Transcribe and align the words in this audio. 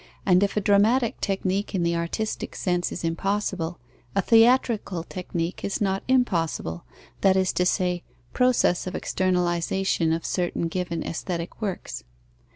And 0.25 0.41
if 0.41 0.57
a 0.57 0.61
dramatic 0.61 1.21
technique 1.21 1.75
in 1.75 1.83
the 1.83 1.95
artistic 1.95 2.55
sense 2.55 2.89
be 3.03 3.07
impossible, 3.07 3.77
a 4.15 4.21
theatrical 4.23 5.03
technique 5.03 5.63
is 5.63 5.79
not 5.79 6.01
impossible, 6.07 6.85
that 7.21 7.35
is 7.37 7.53
to 7.53 7.67
say, 7.67 8.01
processes 8.33 8.87
of 8.87 8.95
externalization 8.95 10.11
of 10.11 10.25
certain 10.25 10.69
given 10.69 11.03
aesthetic 11.05 11.61
works. 11.61 12.03